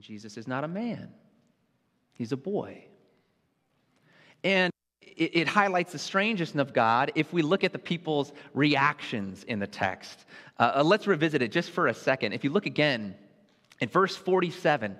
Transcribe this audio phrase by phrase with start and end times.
[0.00, 1.12] And Jesus is not a man,
[2.14, 2.86] he's a boy.
[4.42, 4.72] And
[5.02, 9.58] it, it, highlights the strangeness of God if we look at the people's reactions in
[9.58, 10.24] the text.
[10.58, 12.32] Uh, uh, let's revisit it just for a second.
[12.32, 13.14] If you look again
[13.80, 14.96] in verse 47,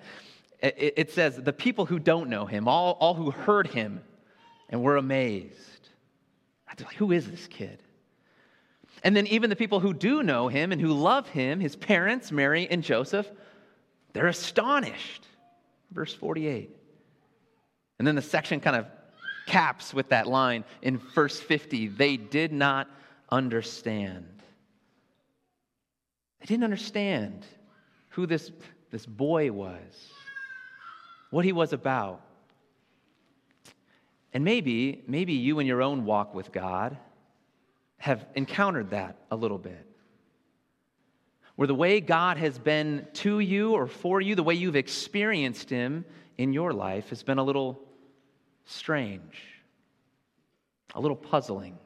[0.61, 4.01] it, it says, The people who don't know him, all, all who heard him
[4.69, 5.89] and were amazed.
[6.67, 7.81] Like, Who is this kid?
[9.01, 12.31] And then even the people who do know him and who love him, his parents,
[12.31, 13.27] Mary and Joseph,
[14.13, 15.25] they're astonished.
[15.91, 16.75] Verse 48.
[17.99, 18.87] And then the section kind of
[19.45, 22.89] caps with that line in verse 50 they did not
[23.29, 24.25] understand.
[26.39, 27.45] They didn't understand
[28.09, 28.51] who this,
[28.89, 30.11] this boy was,
[31.29, 32.21] what he was about.
[34.33, 36.97] And maybe, maybe you in your own walk with God
[37.97, 39.90] have encountered that a little bit.
[41.61, 45.69] Where the way God has been to you or for you, the way you've experienced
[45.69, 46.05] Him
[46.39, 47.79] in your life has been a little
[48.65, 49.43] strange,
[50.95, 51.77] a little puzzling.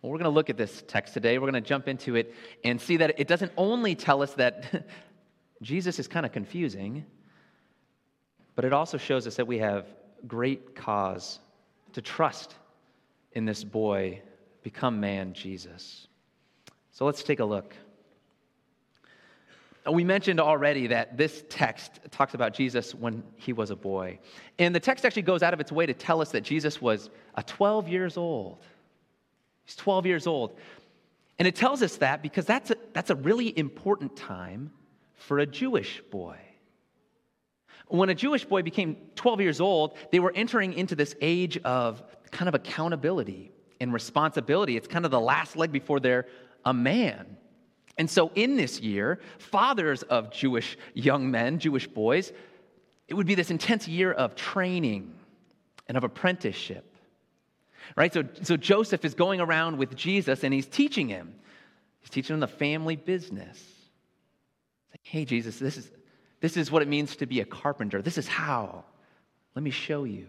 [0.00, 1.38] Well, we're going to look at this text today.
[1.38, 4.88] We're going to jump into it and see that it doesn't only tell us that
[5.62, 7.06] Jesus is kind of confusing,
[8.56, 9.86] but it also shows us that we have
[10.26, 11.38] great cause
[11.92, 12.56] to trust
[13.34, 14.20] in this boy,
[14.64, 16.08] become man, Jesus.
[16.92, 17.74] So let's take a look.
[19.86, 24.18] Uh, we mentioned already that this text talks about Jesus when he was a boy.
[24.58, 27.10] And the text actually goes out of its way to tell us that Jesus was
[27.34, 28.58] a 12 years old.
[29.64, 30.56] He's 12 years old.
[31.38, 34.70] And it tells us that because that's a, that's a really important time
[35.14, 36.36] for a Jewish boy.
[37.88, 42.02] When a Jewish boy became 12 years old, they were entering into this age of
[42.30, 44.76] kind of accountability and responsibility.
[44.76, 46.26] It's kind of the last leg before they're
[46.64, 47.36] a man.
[47.98, 52.32] And so, in this year, fathers of Jewish young men, Jewish boys,
[53.08, 55.14] it would be this intense year of training
[55.86, 56.88] and of apprenticeship.
[57.96, 58.12] Right?
[58.12, 61.34] So, so Joseph is going around with Jesus and he's teaching him.
[62.00, 63.62] He's teaching him the family business.
[64.92, 65.90] Like, hey, Jesus, this is,
[66.40, 68.00] this is what it means to be a carpenter.
[68.00, 68.84] This is how.
[69.54, 70.28] Let me show you.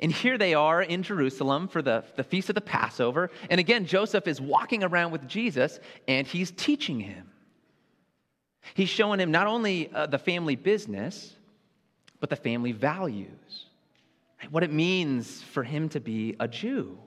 [0.00, 3.30] And here they are in Jerusalem for the, the feast of the Passover.
[3.50, 7.30] And again, Joseph is walking around with Jesus and he's teaching him.
[8.74, 11.34] He's showing him not only uh, the family business,
[12.20, 13.66] but the family values,
[14.50, 16.98] what it means for him to be a Jew.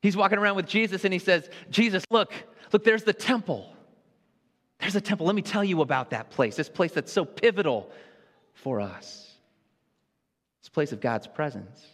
[0.00, 2.32] He's walking around with Jesus and he says, Jesus, look,
[2.72, 3.72] look, there's the temple.
[4.78, 5.26] There's a temple.
[5.26, 7.90] Let me tell you about that place, this place that's so pivotal
[8.54, 9.31] for us.
[10.72, 11.86] Place of God's presence.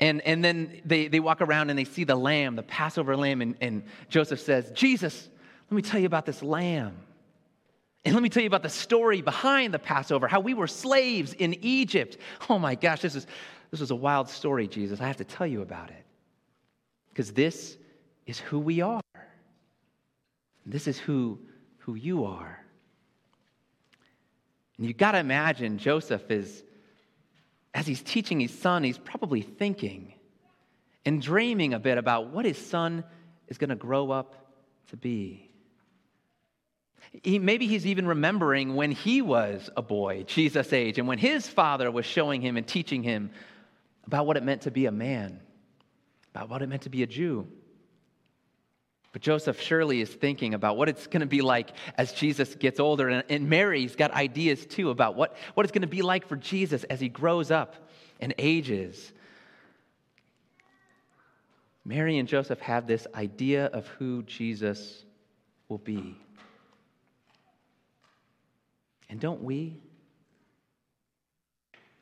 [0.00, 3.42] And, and then they, they walk around and they see the lamb, the Passover lamb,
[3.42, 5.28] and, and Joseph says, Jesus,
[5.70, 6.96] let me tell you about this lamb.
[8.04, 11.32] And let me tell you about the story behind the Passover, how we were slaves
[11.32, 12.18] in Egypt.
[12.50, 13.26] Oh my gosh, this is,
[13.70, 15.00] this is a wild story, Jesus.
[15.00, 16.04] I have to tell you about it.
[17.08, 17.78] Because this
[18.26, 19.00] is who we are.
[20.66, 21.38] This is who,
[21.78, 22.64] who you are.
[24.76, 26.64] And you've got to imagine Joseph is
[27.74, 30.14] as he's teaching his son, he's probably thinking
[31.04, 33.04] and dreaming a bit about what his son
[33.48, 34.52] is going to grow up
[34.88, 35.50] to be.
[37.22, 41.46] He, maybe he's even remembering when he was a boy, Jesus' age, and when his
[41.46, 43.30] father was showing him and teaching him
[44.06, 45.40] about what it meant to be a man,
[46.34, 47.46] about what it meant to be a Jew.
[49.14, 52.80] But Joseph surely is thinking about what it's going to be like as Jesus gets
[52.80, 53.08] older.
[53.08, 56.34] And, and Mary's got ideas too about what, what it's going to be like for
[56.34, 57.76] Jesus as he grows up
[58.18, 59.12] and ages.
[61.84, 65.04] Mary and Joseph have this idea of who Jesus
[65.68, 66.18] will be.
[69.08, 69.80] And don't we?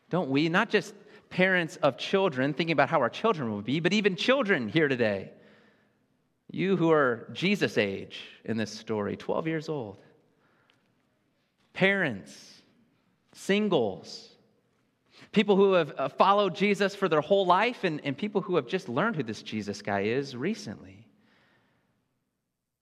[0.09, 0.49] Don't we?
[0.49, 0.95] Not just
[1.29, 5.31] parents of children thinking about how our children will be, but even children here today
[6.53, 9.97] you who are Jesus' age in this story, 12 years old,
[11.73, 12.63] parents,
[13.33, 14.29] singles,
[15.33, 18.67] people who have uh, followed Jesus for their whole life, and, and people who have
[18.67, 21.09] just learned who this Jesus guy is recently.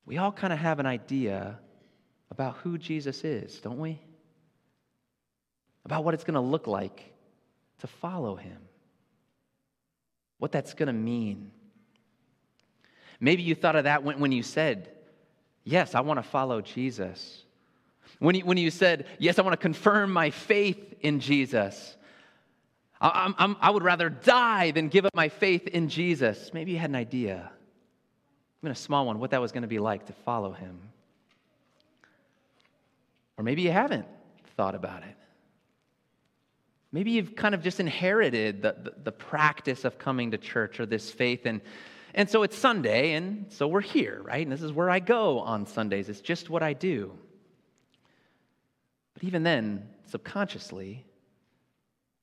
[0.04, 1.56] We all kind of have an idea
[2.32, 4.00] about who Jesus is, don't we?
[5.84, 7.14] About what it's going to look like
[7.78, 8.58] to follow him,
[10.38, 11.52] what that's going to mean.
[13.20, 14.88] Maybe you thought of that when, when you said,
[15.62, 17.44] Yes, I want to follow Jesus.
[18.18, 21.96] When you, when you said, Yes, I want to confirm my faith in Jesus.
[23.00, 26.50] I, I'm, I would rather die than give up my faith in Jesus.
[26.52, 27.50] Maybe you had an idea,
[28.62, 30.80] even a small one, what that was going to be like to follow him.
[33.36, 34.06] Or maybe you haven't
[34.56, 35.16] thought about it.
[36.92, 40.86] Maybe you've kind of just inherited the, the, the, practice of coming to church or
[40.86, 41.46] this faith.
[41.46, 41.60] And,
[42.14, 44.44] and so it's Sunday, and so we're here, right?
[44.44, 46.08] And this is where I go on Sundays.
[46.08, 47.12] It's just what I do.
[49.14, 51.04] But even then, subconsciously,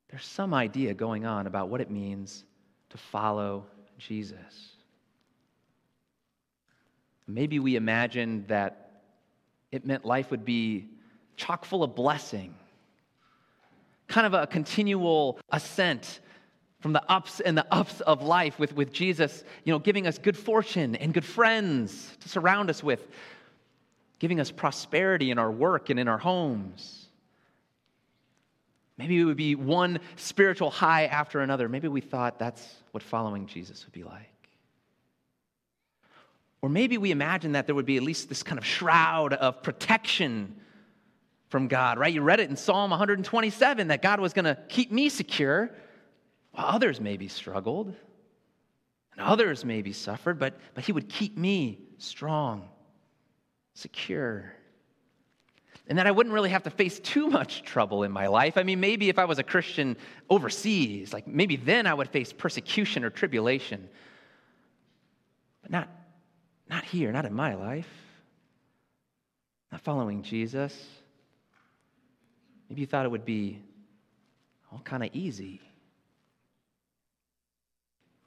[0.10, 2.44] there's some idea going on about what it means
[2.90, 3.66] to follow
[3.98, 4.74] Jesus.
[7.28, 9.02] Maybe we imagined that
[9.72, 10.88] it meant life would be
[11.36, 12.54] chock full of blessing
[14.08, 16.20] kind of a continual ascent
[16.80, 20.18] from the ups and the ups of life with, with Jesus, you know, giving us
[20.18, 23.08] good fortune and good friends to surround us with,
[24.20, 27.08] giving us prosperity in our work and in our homes.
[28.98, 31.70] Maybe it would be one spiritual high after another.
[31.70, 34.34] Maybe we thought that's what following Jesus would be like.
[36.62, 39.62] Or maybe we imagined that there would be at least this kind of shroud of
[39.62, 40.56] protection
[41.50, 42.14] from God, right?
[42.14, 45.72] You read it in Psalm 127 that God was going to keep me secure
[46.58, 47.94] while others maybe struggled
[49.12, 52.68] and others maybe suffered, but, but He would keep me strong,
[53.76, 54.52] secure.
[55.88, 58.58] And that I wouldn't really have to face too much trouble in my life.
[58.58, 59.98] I mean, maybe if I was a Christian
[60.32, 63.88] overseas, like maybe then I would face persecution or tribulation.
[65.62, 65.90] But not,
[66.68, 67.90] not here, not in my life.
[69.72, 70.76] Not following Jesus.
[72.68, 73.62] Maybe you thought it would be
[74.72, 75.62] all kind of easy.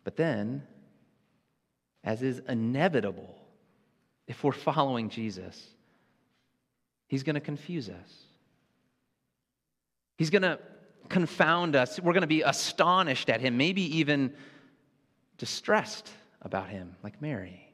[0.05, 0.63] But then,
[2.03, 3.37] as is inevitable,
[4.27, 5.67] if we're following Jesus,
[7.09, 8.25] he's going to confuse us.
[10.17, 10.59] He's going to
[11.09, 11.99] confound us.
[11.99, 14.33] We're going to be astonished at him, maybe even
[15.39, 16.11] distressed
[16.43, 17.71] about him, like Mary.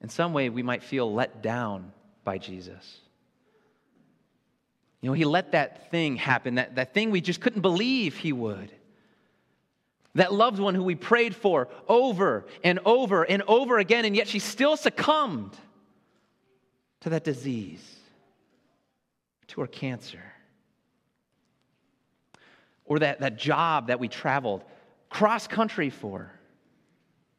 [0.00, 1.92] In some way, we might feel let down
[2.24, 3.00] by Jesus.
[5.00, 8.32] You know, he let that thing happen, that, that thing we just couldn't believe he
[8.32, 8.72] would.
[10.16, 14.26] That loved one who we prayed for over and over and over again, and yet
[14.26, 15.54] she still succumbed
[17.00, 17.84] to that disease,
[19.48, 20.22] to her cancer.
[22.86, 24.64] Or that, that job that we traveled
[25.10, 26.32] cross country for.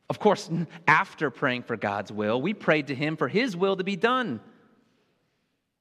[0.08, 0.48] Of course,
[0.88, 4.40] after praying for God's will, we prayed to Him for His will to be done.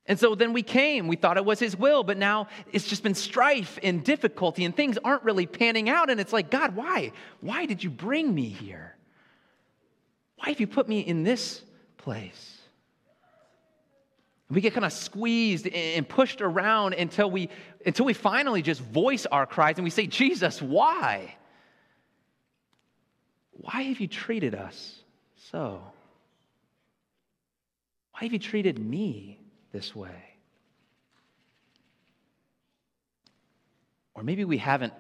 [0.09, 1.09] And so then we came.
[1.09, 4.75] We thought it was his will, but now it's just been strife and difficulty, and
[4.75, 6.11] things aren't really panning out.
[6.11, 7.13] And it's like, God, why?
[7.41, 8.95] Why did you bring me here?
[10.37, 11.63] Why have you put me in this
[11.97, 12.53] place?
[14.49, 17.49] We get kind of squeezed and pushed around until we,
[17.85, 21.35] until we finally just voice our cries and we say, Jesus, why?
[23.51, 25.01] Why have you treated us
[25.51, 25.83] so?
[28.13, 29.41] Why have you treated me
[29.77, 30.25] this way.
[34.15, 34.95] Or maybe we haven't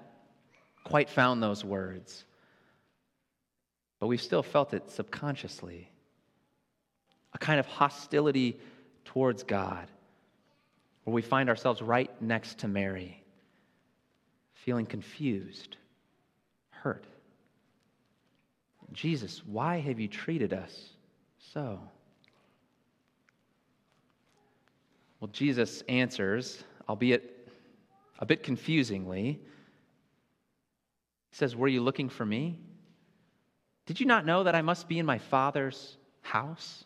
[0.84, 2.26] quite found those words,
[3.98, 5.88] but we've still felt it subconsciously
[7.32, 8.60] a kind of hostility
[9.06, 9.88] towards God,
[11.04, 13.24] where we find ourselves right next to Mary,
[14.52, 15.76] feeling confused,
[16.68, 17.04] hurt.
[18.92, 20.90] Jesus, why have you treated us
[21.38, 21.80] so?
[25.20, 27.48] Well, Jesus answers, albeit
[28.18, 29.40] a bit confusingly.
[31.30, 32.58] He says, Were you looking for me?
[33.86, 36.84] Did you not know that I must be in my Father's house?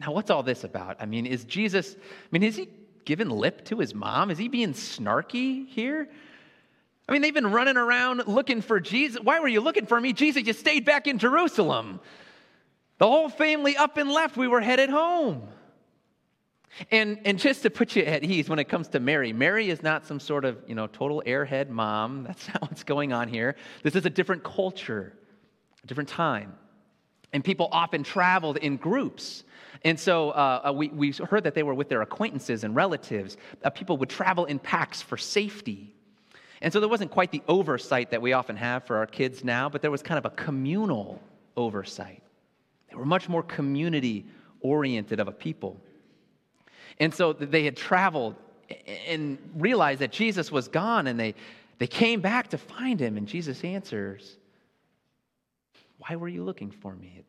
[0.00, 0.96] Now, what's all this about?
[1.00, 2.68] I mean, is Jesus, I mean, is he
[3.04, 4.30] giving lip to his mom?
[4.30, 6.08] Is he being snarky here?
[7.08, 9.20] I mean, they've been running around looking for Jesus.
[9.22, 10.12] Why were you looking for me?
[10.12, 12.00] Jesus, you stayed back in Jerusalem.
[12.98, 14.36] The whole family up and left.
[14.36, 15.48] We were headed home.
[16.90, 19.82] And, and just to put you at ease when it comes to Mary, Mary is
[19.82, 22.22] not some sort of, you know, total airhead mom.
[22.26, 23.56] That's not what's going on here.
[23.82, 25.12] This is a different culture,
[25.82, 26.54] a different time.
[27.32, 29.44] And people often traveled in groups.
[29.84, 33.36] And so uh, uh we, we heard that they were with their acquaintances and relatives.
[33.62, 35.94] Uh, people would travel in packs for safety.
[36.60, 39.68] And so there wasn't quite the oversight that we often have for our kids now,
[39.68, 41.20] but there was kind of a communal
[41.56, 42.22] oversight.
[42.90, 44.26] They were much more community
[44.60, 45.80] oriented of a people.
[47.00, 48.34] And so they had traveled
[49.06, 51.34] and realized that Jesus was gone, and they,
[51.78, 53.16] they came back to find him.
[53.16, 54.36] And Jesus answers,
[55.98, 57.22] Why were you looking for me?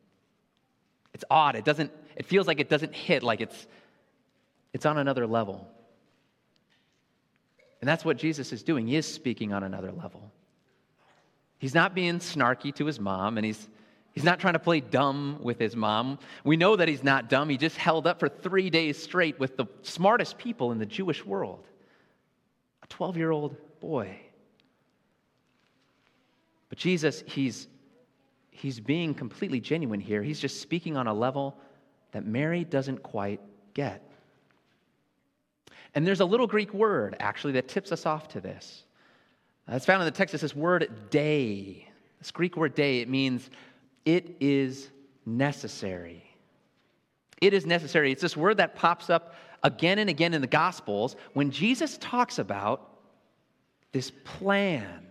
[1.14, 1.56] It's odd.
[1.56, 3.66] It doesn't, it feels like it doesn't hit, like it's
[4.72, 5.66] it's on another level.
[7.80, 8.86] And that's what Jesus is doing.
[8.86, 10.30] He is speaking on another level.
[11.58, 13.68] He's not being snarky to his mom, and he's
[14.12, 16.18] He's not trying to play dumb with his mom.
[16.44, 17.48] We know that he's not dumb.
[17.48, 21.24] He just held up for three days straight with the smartest people in the Jewish
[21.24, 21.66] world
[22.82, 24.18] a 12 year old boy.
[26.68, 27.68] But Jesus, he's,
[28.50, 30.22] he's being completely genuine here.
[30.22, 31.56] He's just speaking on a level
[32.12, 33.40] that Mary doesn't quite
[33.74, 34.02] get.
[35.94, 38.84] And there's a little Greek word, actually, that tips us off to this.
[39.68, 40.34] Uh, it's found in the text.
[40.34, 41.88] It's this word dei.
[42.18, 43.50] This Greek word dei, it means
[44.04, 44.90] it is
[45.26, 46.24] necessary.
[47.40, 48.12] It is necessary.
[48.12, 52.38] It's this word that pops up again and again in the Gospels when Jesus talks
[52.38, 52.90] about
[53.92, 55.06] this plan,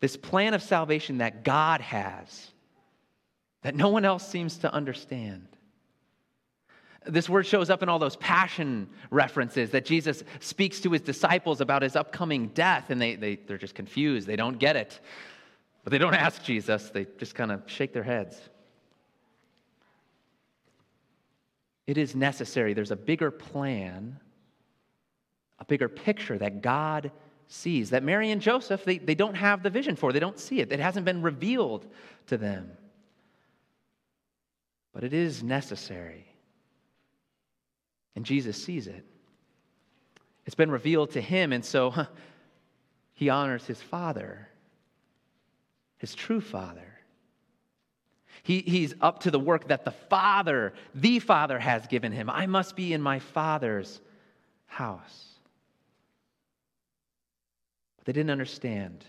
[0.00, 2.50] this plan of salvation that God has,
[3.62, 5.46] that no one else seems to understand.
[7.06, 11.60] This word shows up in all those passion references that Jesus speaks to his disciples
[11.60, 14.26] about his upcoming death, and they, they, they're just confused.
[14.26, 15.00] They don't get it.
[15.88, 18.38] But they don't ask Jesus, they just kind of shake their heads.
[21.86, 22.74] It is necessary.
[22.74, 24.20] There's a bigger plan,
[25.58, 27.10] a bigger picture that God
[27.46, 30.12] sees, that Mary and Joseph, they, they don't have the vision for.
[30.12, 30.70] They don't see it.
[30.70, 31.86] It hasn't been revealed
[32.26, 32.70] to them.
[34.92, 36.26] But it is necessary.
[38.14, 39.06] And Jesus sees it.
[40.44, 42.06] It's been revealed to him, and so huh,
[43.14, 44.48] he honors his Father
[45.98, 46.98] his true father.
[48.42, 52.30] He, he's up to the work that the Father, the Father, has given him.
[52.30, 54.00] I must be in my Father's
[54.66, 55.26] house.
[57.96, 59.04] But they didn't understand.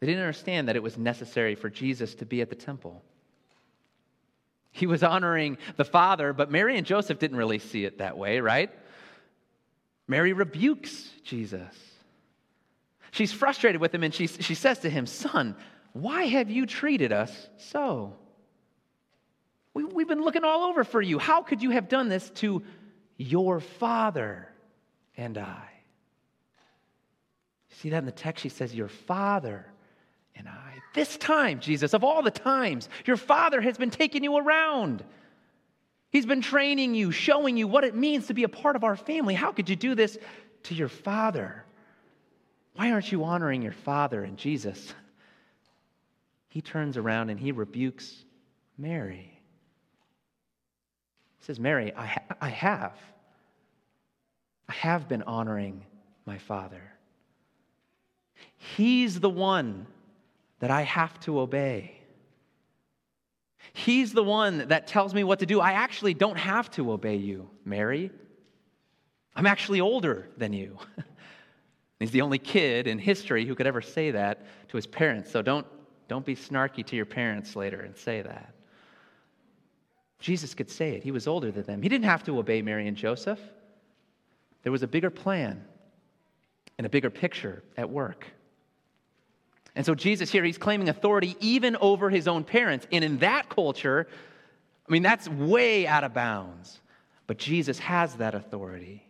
[0.00, 3.02] They didn't understand that it was necessary for Jesus to be at the temple.
[4.72, 8.40] He was honoring the Father, but Mary and Joseph didn't really see it that way,
[8.40, 8.70] right?
[10.08, 11.91] Mary rebukes Jesus.
[13.12, 15.54] She's frustrated with him and she, she says to him, Son,
[15.92, 18.16] why have you treated us so?
[19.74, 21.18] We, we've been looking all over for you.
[21.18, 22.62] How could you have done this to
[23.18, 24.48] your father
[25.14, 25.68] and I?
[27.80, 28.42] See that in the text?
[28.42, 29.66] She says, Your father
[30.34, 30.74] and I.
[30.94, 35.04] This time, Jesus, of all the times, your father has been taking you around.
[36.10, 38.96] He's been training you, showing you what it means to be a part of our
[38.96, 39.34] family.
[39.34, 40.16] How could you do this
[40.64, 41.64] to your father?
[42.74, 44.94] Why aren't you honoring your father and Jesus?
[46.48, 48.24] He turns around and he rebukes
[48.78, 49.38] Mary.
[51.38, 52.98] He says, Mary, I, ha- I have.
[54.68, 55.84] I have been honoring
[56.24, 56.82] my father.
[58.56, 59.86] He's the one
[60.60, 61.98] that I have to obey.
[63.72, 65.60] He's the one that tells me what to do.
[65.60, 68.10] I actually don't have to obey you, Mary.
[69.34, 70.78] I'm actually older than you.
[72.02, 75.30] He's the only kid in history who could ever say that to his parents.
[75.30, 75.66] So don't,
[76.08, 78.54] don't be snarky to your parents later and say that.
[80.18, 81.02] Jesus could say it.
[81.02, 81.82] He was older than them.
[81.82, 83.40] He didn't have to obey Mary and Joseph.
[84.62, 85.64] There was a bigger plan
[86.78, 88.26] and a bigger picture at work.
[89.74, 92.86] And so Jesus here, he's claiming authority even over his own parents.
[92.92, 94.06] And in that culture,
[94.88, 96.80] I mean, that's way out of bounds.
[97.26, 99.04] But Jesus has that authority.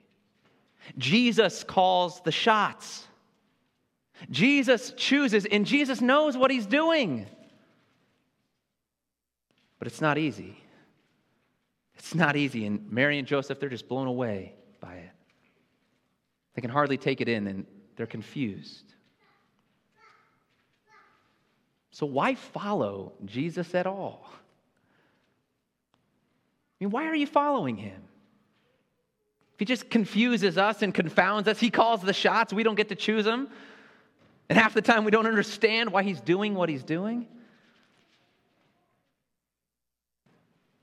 [0.98, 3.06] Jesus calls the shots.
[4.30, 7.26] Jesus chooses, and Jesus knows what he's doing.
[9.78, 10.56] But it's not easy.
[11.96, 12.66] It's not easy.
[12.66, 15.10] And Mary and Joseph, they're just blown away by it.
[16.54, 18.94] They can hardly take it in, and they're confused.
[21.90, 24.26] So, why follow Jesus at all?
[26.80, 28.02] I mean, why are you following him?
[29.62, 31.60] He just confuses us and confounds us.
[31.60, 32.52] He calls the shots.
[32.52, 33.46] We don't get to choose them.
[34.48, 37.28] And half the time we don't understand why he's doing what he's doing.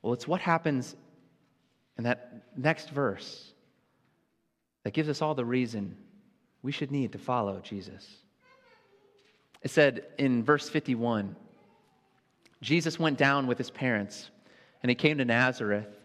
[0.02, 0.96] Well, it's what happens
[1.98, 3.52] in that next verse
[4.86, 5.98] that gives us all the reason
[6.62, 8.08] we should need to follow Jesus.
[9.62, 11.36] It said in verse 51
[12.62, 14.30] Jesus went down with his parents,
[14.82, 16.00] and he came to Nazareth,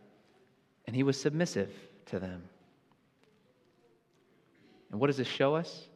[0.89, 1.73] and he was submissive
[2.07, 2.49] to them.
[4.95, 5.89] And what does this show us?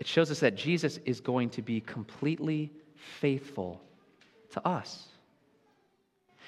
[0.00, 2.72] It shows us that Jesus is going to be completely
[3.20, 3.80] faithful
[4.54, 5.06] to us.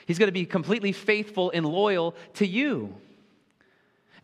[0.04, 2.92] He's going to be completely faithful and loyal to you.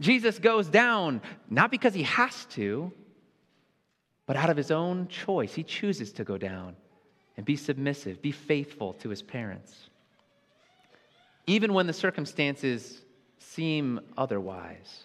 [0.01, 2.91] Jesus goes down not because he has to,
[4.27, 5.55] but out of his own choice.
[5.55, 6.75] He chooses to go down
[7.37, 9.89] and be submissive, be faithful to his parents.
[11.47, 13.03] Even when the circumstances
[13.39, 15.05] seem otherwise.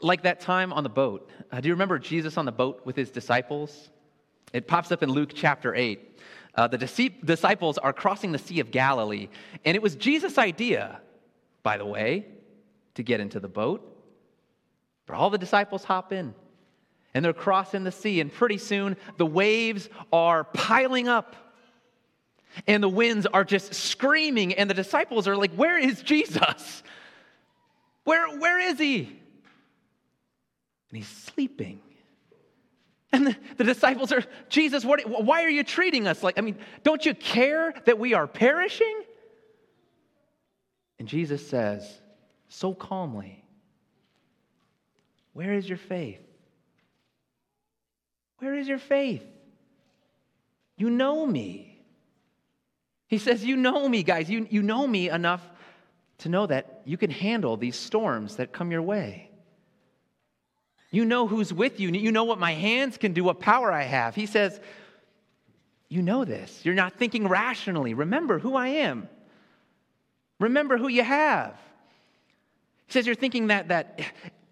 [0.00, 1.30] Like that time on the boat.
[1.50, 3.90] Uh, do you remember Jesus on the boat with his disciples?
[4.52, 6.20] It pops up in Luke chapter 8.
[6.54, 6.78] Uh, the
[7.24, 9.28] disciples are crossing the Sea of Galilee,
[9.64, 11.00] and it was Jesus' idea,
[11.62, 12.26] by the way,
[12.94, 13.92] to get into the boat.
[15.06, 16.34] But all the disciples hop in,
[17.12, 21.36] and they're crossing the sea, and pretty soon the waves are piling up,
[22.66, 26.82] and the winds are just screaming, and the disciples are like, Where is Jesus?
[28.04, 29.20] Where, where is he?
[30.90, 31.80] And he's sleeping.
[33.12, 36.56] And the, the, disciples are, Jesus, what, why are you treating us like, I mean,
[36.82, 39.02] don't you care that we are perishing?
[40.98, 42.00] And Jesus says,
[42.48, 43.44] so calmly,
[45.32, 46.20] Where is your faith?
[48.38, 49.24] Where is your faith?
[50.76, 51.80] You know me.
[53.08, 54.28] He says, You know me, guys.
[54.28, 55.42] You, you know me enough
[56.18, 59.25] to know that you can handle these storms that come your way.
[60.96, 61.90] You know who's with you.
[61.90, 64.14] You know what my hands can do, what power I have.
[64.14, 64.58] He says,
[65.90, 66.64] You know this.
[66.64, 67.92] You're not thinking rationally.
[67.92, 69.06] Remember who I am.
[70.40, 71.52] Remember who you have.
[72.86, 74.00] He says, You're thinking that, that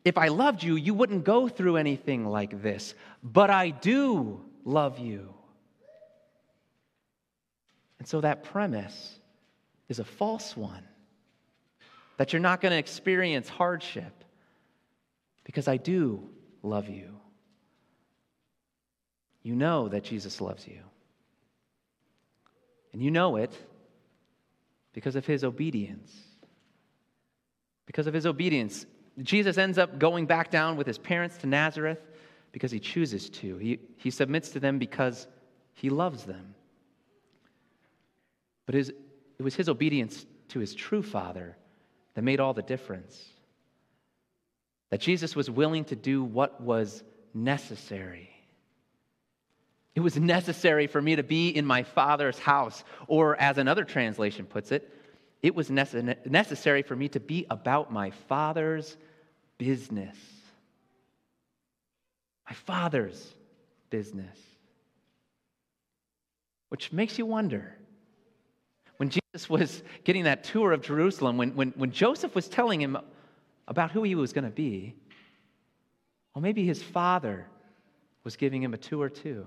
[0.04, 2.94] if I loved you, you wouldn't go through anything like this.
[3.22, 5.32] But I do love you.
[7.98, 9.18] And so that premise
[9.88, 10.84] is a false one
[12.18, 14.24] that you're not going to experience hardship
[15.44, 16.28] because I do
[16.62, 17.10] love you.
[19.42, 20.80] You know that Jesus loves you.
[22.92, 23.52] And you know it
[24.92, 26.12] because of his obedience.
[27.86, 28.86] Because of his obedience.
[29.22, 32.00] Jesus ends up going back down with his parents to Nazareth
[32.52, 33.58] because he chooses to.
[33.58, 35.26] He, he submits to them because
[35.74, 36.54] he loves them.
[38.64, 41.56] But his, it was his obedience to his true father
[42.14, 43.33] that made all the difference.
[44.90, 48.30] That Jesus was willing to do what was necessary.
[49.94, 54.46] It was necessary for me to be in my Father's house, or as another translation
[54.46, 54.90] puts it,
[55.42, 58.96] it was necessary for me to be about my Father's
[59.58, 60.16] business.
[62.48, 63.34] My Father's
[63.90, 64.38] business.
[66.70, 67.76] Which makes you wonder
[68.96, 72.96] when Jesus was getting that tour of Jerusalem, when, when, when Joseph was telling him
[73.66, 74.94] about who he was going to be,
[76.34, 77.46] well, maybe his father
[78.24, 79.46] was giving him a tour too.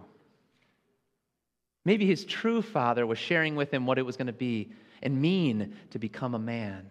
[1.83, 5.21] Maybe his true father was sharing with him what it was going to be and
[5.21, 6.89] mean to become a man.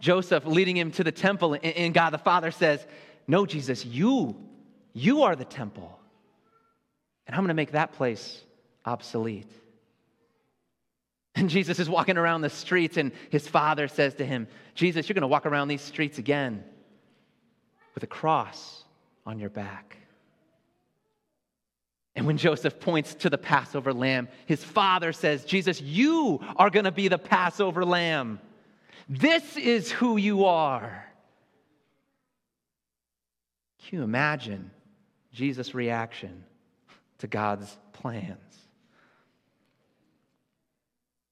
[0.00, 2.86] Joseph leading him to the temple, and God the Father says,
[3.26, 4.36] No, Jesus, you,
[4.92, 5.98] you are the temple.
[7.26, 8.42] And I'm going to make that place
[8.84, 9.50] obsolete.
[11.38, 15.14] And Jesus is walking around the streets, and his father says to him, Jesus, you're
[15.14, 16.64] going to walk around these streets again
[17.94, 18.82] with a cross
[19.24, 19.96] on your back.
[22.16, 26.86] And when Joseph points to the Passover lamb, his father says, Jesus, you are going
[26.86, 28.40] to be the Passover lamb.
[29.08, 31.06] This is who you are.
[33.86, 34.72] Can you imagine
[35.32, 36.42] Jesus' reaction
[37.18, 38.47] to God's plans?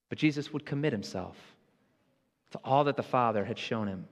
[0.08, 1.36] But Jesus would commit himself
[2.52, 4.06] to all that the Father had shown him.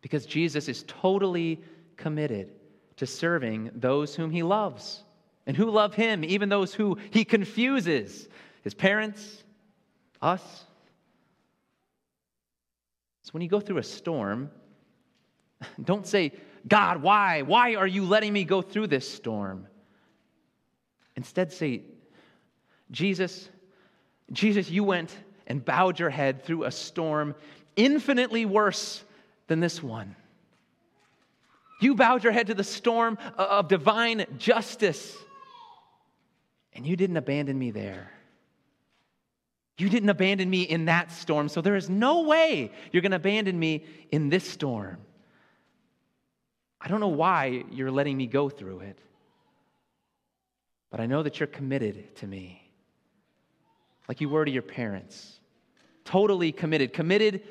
[0.00, 1.60] Because Jesus is totally
[1.96, 2.50] committed
[2.96, 5.02] to serving those whom he loves
[5.46, 8.28] and who love him, even those who he confuses
[8.62, 9.44] his parents,
[10.20, 10.64] us.
[13.22, 14.50] So when you go through a storm,
[15.84, 16.32] don't say,
[16.66, 17.42] God, why?
[17.42, 19.66] Why are you letting me go through this storm?
[21.16, 21.82] Instead, say,
[22.90, 23.48] Jesus,
[24.32, 27.34] Jesus, you went and bowed your head through a storm
[27.76, 29.02] infinitely worse
[29.46, 30.14] than this one.
[31.80, 35.16] You bowed your head to the storm of divine justice,
[36.74, 38.10] and you didn't abandon me there.
[39.78, 43.16] You didn't abandon me in that storm, so there is no way you're going to
[43.16, 44.98] abandon me in this storm.
[46.80, 48.98] I don't know why you're letting me go through it,
[50.90, 52.67] but I know that you're committed to me
[54.08, 55.38] like you were to your parents.
[56.04, 57.42] Totally committed, committed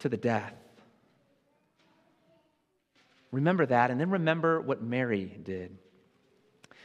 [0.00, 0.54] to the death.
[3.30, 5.76] Remember that, and then remember what Mary did.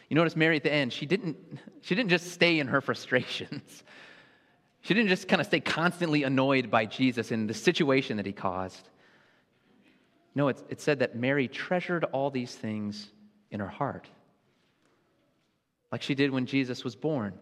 [0.10, 1.38] You notice Mary at the end, she didn't,
[1.82, 3.84] she didn't just stay in her frustrations.
[4.82, 8.32] She didn't just kind of stay constantly annoyed by Jesus and the situation that he
[8.32, 8.88] caused.
[10.36, 13.08] No, it, it said that Mary treasured all these things
[13.49, 14.08] in her heart,
[15.91, 17.34] like she did when Jesus was born.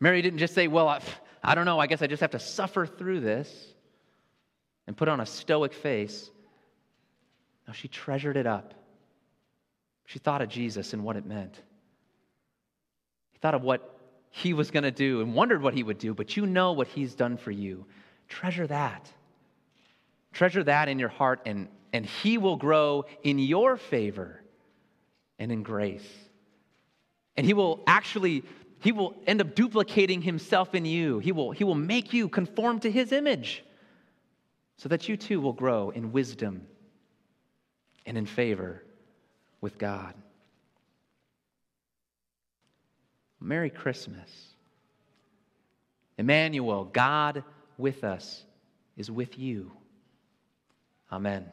[0.00, 1.00] Mary didn't just say, Well, I,
[1.42, 3.50] I don't know, I guess I just have to suffer through this
[4.86, 6.30] and put on a stoic face.
[7.68, 8.74] No, she treasured it up.
[10.06, 11.54] She thought of Jesus and what it meant.
[13.32, 13.98] She thought of what
[14.30, 16.88] he was going to do and wondered what he would do, but you know what
[16.88, 17.86] he's done for you.
[18.28, 19.08] Treasure that.
[20.32, 24.40] Treasure that in your heart, and, and he will grow in your favor
[25.38, 26.06] and in grace.
[27.36, 28.44] And he will actually,
[28.80, 31.18] he will end up duplicating himself in you.
[31.18, 33.62] He will, he will make you conform to his image
[34.76, 36.66] so that you too will grow in wisdom
[38.06, 38.82] and in favor
[39.60, 40.14] with God.
[43.38, 44.30] Merry Christmas.
[46.16, 47.44] Emmanuel, God
[47.78, 48.44] with us,
[48.96, 49.72] is with you.
[51.12, 51.50] Amen.